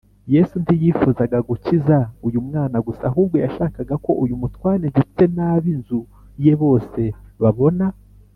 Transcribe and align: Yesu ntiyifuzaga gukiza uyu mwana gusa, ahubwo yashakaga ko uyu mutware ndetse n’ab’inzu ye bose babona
Yesu 0.33 0.55
ntiyifuzaga 0.63 1.37
gukiza 1.49 1.97
uyu 2.27 2.39
mwana 2.47 2.77
gusa, 2.85 3.03
ahubwo 3.09 3.35
yashakaga 3.43 3.95
ko 4.05 4.11
uyu 4.23 4.35
mutware 4.41 4.85
ndetse 4.93 5.21
n’ab’inzu 5.35 6.01
ye 6.43 6.53
bose 6.61 7.01
babona 7.43 7.85